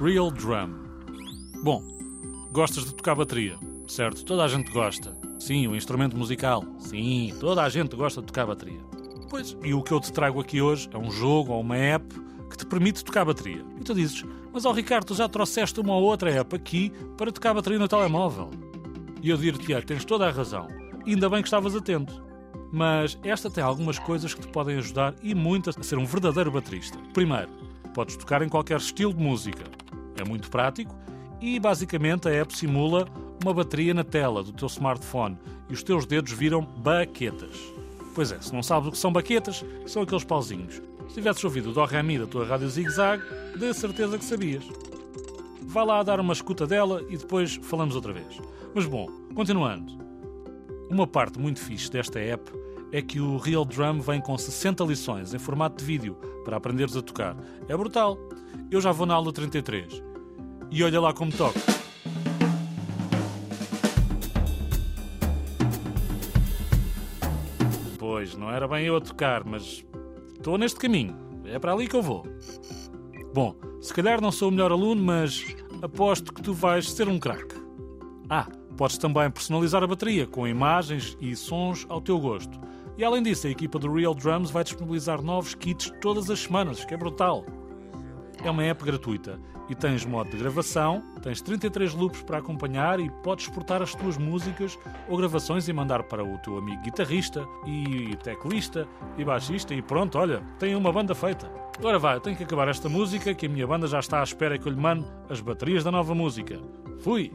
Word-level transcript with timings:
Real 0.00 0.28
Drum. 0.30 0.74
Bom, 1.62 1.82
gostas 2.52 2.84
de 2.84 2.94
tocar 2.94 3.14
bateria, 3.14 3.56
certo? 3.86 4.24
Toda 4.24 4.44
a 4.44 4.48
gente 4.48 4.70
gosta. 4.72 5.16
Sim, 5.38 5.68
o 5.68 5.76
instrumento 5.76 6.16
musical. 6.16 6.64
Sim, 6.78 7.32
toda 7.38 7.62
a 7.62 7.68
gente 7.68 7.94
gosta 7.94 8.20
de 8.20 8.26
tocar 8.26 8.44
bateria. 8.44 8.80
Pois, 9.30 9.56
e 9.62 9.72
o 9.72 9.82
que 9.82 9.92
eu 9.92 10.00
te 10.00 10.12
trago 10.12 10.40
aqui 10.40 10.60
hoje 10.60 10.88
é 10.92 10.98
um 10.98 11.12
jogo 11.12 11.52
ou 11.52 11.60
uma 11.60 11.76
app 11.76 12.04
que 12.50 12.56
te 12.56 12.66
permite 12.66 13.04
tocar 13.04 13.24
bateria. 13.24 13.64
E 13.80 13.84
tu 13.84 13.94
dizes, 13.94 14.24
mas 14.52 14.64
ó 14.64 14.70
oh, 14.70 14.72
Ricardo, 14.72 15.06
tu 15.06 15.14
já 15.14 15.28
trouxeste 15.28 15.78
uma 15.78 15.94
ou 15.94 16.02
outra 16.02 16.30
app 16.30 16.56
aqui 16.56 16.90
para 17.16 17.30
tocar 17.30 17.54
bateria 17.54 17.78
no 17.78 17.86
telemóvel. 17.86 18.50
E 19.22 19.30
eu 19.30 19.36
dir-te, 19.36 19.80
tens 19.82 20.04
toda 20.04 20.26
a 20.26 20.30
razão. 20.30 20.66
Ainda 21.06 21.30
bem 21.30 21.40
que 21.40 21.46
estavas 21.46 21.74
atento. 21.74 22.20
Mas 22.72 23.16
esta 23.22 23.48
tem 23.48 23.62
algumas 23.62 24.00
coisas 24.00 24.34
que 24.34 24.40
te 24.40 24.48
podem 24.48 24.76
ajudar 24.76 25.14
e 25.22 25.36
muitas 25.36 25.78
a 25.78 25.82
ser 25.84 25.98
um 25.98 26.04
verdadeiro 26.04 26.50
baterista. 26.50 26.98
Primeiro, 27.12 27.48
podes 27.94 28.16
tocar 28.16 28.42
em 28.42 28.48
qualquer 28.48 28.78
estilo 28.78 29.14
de 29.14 29.22
música. 29.22 29.83
É 30.16 30.24
muito 30.24 30.50
prático 30.50 30.94
e 31.40 31.58
basicamente 31.58 32.28
a 32.28 32.32
app 32.32 32.56
simula 32.56 33.06
uma 33.42 33.52
bateria 33.52 33.92
na 33.92 34.04
tela 34.04 34.42
do 34.42 34.52
teu 34.52 34.66
smartphone 34.66 35.38
e 35.68 35.72
os 35.72 35.82
teus 35.82 36.06
dedos 36.06 36.32
viram 36.32 36.62
baquetas. 36.62 37.58
Pois 38.14 38.30
é, 38.32 38.40
se 38.40 38.52
não 38.52 38.62
sabes 38.62 38.88
o 38.88 38.92
que 38.92 38.98
são 38.98 39.12
baquetas, 39.12 39.64
são 39.86 40.02
aqueles 40.02 40.24
pauzinhos. 40.24 40.80
Se 41.08 41.14
tivesses 41.14 41.44
ouvido 41.44 41.70
o 41.70 41.72
Dó 41.72 41.84
Ré 41.84 42.02
Mi 42.02 42.18
da 42.18 42.26
tua 42.26 42.46
rádio 42.46 42.68
Zig 42.68 42.88
Zag, 42.88 43.22
de 43.58 43.74
certeza 43.74 44.16
que 44.16 44.24
sabias. 44.24 44.64
Vai 45.62 45.84
lá 45.84 46.02
dar 46.02 46.20
uma 46.20 46.32
escuta 46.32 46.66
dela 46.66 47.04
e 47.08 47.16
depois 47.16 47.56
falamos 47.62 47.94
outra 47.96 48.12
vez. 48.12 48.40
Mas 48.74 48.86
bom, 48.86 49.06
continuando. 49.34 49.98
Uma 50.88 51.06
parte 51.06 51.38
muito 51.38 51.60
fixe 51.60 51.90
desta 51.90 52.20
app 52.20 52.50
é 52.92 53.02
que 53.02 53.20
o 53.20 53.36
Real 53.36 53.64
Drum 53.64 54.00
vem 54.00 54.20
com 54.20 54.36
60 54.36 54.84
lições 54.84 55.34
em 55.34 55.38
formato 55.38 55.78
de 55.78 55.84
vídeo 55.84 56.14
para 56.44 56.56
aprenderes 56.56 56.96
a 56.96 57.02
tocar. 57.02 57.36
É 57.68 57.76
brutal. 57.76 58.18
Eu 58.70 58.80
já 58.80 58.92
vou 58.92 59.06
na 59.06 59.14
aula 59.14 59.32
33. 59.32 60.02
E 60.70 60.82
olha 60.82 61.00
lá 61.00 61.12
como 61.12 61.32
toco. 61.32 61.58
Pois, 67.98 68.36
não 68.36 68.50
era 68.50 68.66
bem 68.68 68.86
eu 68.86 68.96
a 68.96 69.00
tocar, 69.00 69.44
mas 69.44 69.84
estou 70.34 70.58
neste 70.58 70.78
caminho. 70.78 71.16
É 71.44 71.58
para 71.58 71.72
ali 71.72 71.86
que 71.86 71.96
eu 71.96 72.02
vou. 72.02 72.24
Bom, 73.34 73.56
se 73.80 73.92
calhar 73.92 74.20
não 74.20 74.32
sou 74.32 74.48
o 74.48 74.52
melhor 74.52 74.72
aluno, 74.72 75.02
mas 75.02 75.44
aposto 75.82 76.32
que 76.32 76.40
tu 76.40 76.54
vais 76.54 76.90
ser 76.90 77.08
um 77.08 77.18
craque. 77.18 77.54
Ah, 78.30 78.46
podes 78.76 78.96
também 78.96 79.30
personalizar 79.30 79.82
a 79.82 79.86
bateria 79.86 80.26
com 80.26 80.48
imagens 80.48 81.16
e 81.20 81.36
sons 81.36 81.84
ao 81.88 82.00
teu 82.00 82.18
gosto. 82.18 82.58
E 82.96 83.04
além 83.04 83.22
disso, 83.22 83.46
a 83.46 83.50
equipa 83.50 83.78
do 83.78 83.92
Real 83.92 84.14
Drums 84.14 84.50
vai 84.50 84.62
disponibilizar 84.62 85.20
novos 85.20 85.54
kits 85.54 85.92
todas 86.00 86.30
as 86.30 86.40
semanas, 86.40 86.84
que 86.84 86.94
é 86.94 86.96
brutal. 86.96 87.44
É 88.42 88.50
uma 88.50 88.62
app 88.64 88.84
gratuita 88.84 89.40
e 89.68 89.74
tens 89.74 90.04
modo 90.04 90.30
de 90.30 90.36
gravação, 90.36 91.02
tens 91.22 91.40
33 91.40 91.94
loops 91.94 92.22
para 92.22 92.38
acompanhar 92.38 93.00
e 93.00 93.10
podes 93.22 93.46
exportar 93.46 93.82
as 93.82 93.94
tuas 93.94 94.18
músicas 94.18 94.78
ou 95.08 95.16
gravações 95.16 95.66
e 95.68 95.72
mandar 95.72 96.02
para 96.04 96.22
o 96.22 96.38
teu 96.38 96.58
amigo 96.58 96.82
guitarrista 96.82 97.46
e 97.66 98.16
teclista 98.22 98.86
e 99.16 99.24
baixista 99.24 99.74
e 99.74 99.82
pronto, 99.82 100.18
olha, 100.18 100.42
tem 100.58 100.74
uma 100.74 100.92
banda 100.92 101.14
feita. 101.14 101.50
Agora 101.78 101.98
vai, 101.98 102.20
tenho 102.20 102.36
que 102.36 102.44
acabar 102.44 102.68
esta 102.68 102.88
música 102.88 103.34
que 103.34 103.46
a 103.46 103.48
minha 103.48 103.66
banda 103.66 103.86
já 103.86 103.98
está 103.98 104.20
à 104.20 104.22
espera 104.22 104.58
que 104.58 104.68
eu 104.68 104.72
lhe 104.72 104.80
mande 104.80 105.06
as 105.28 105.40
baterias 105.40 105.82
da 105.82 105.90
nova 105.90 106.14
música. 106.14 106.60
Fui! 107.00 107.32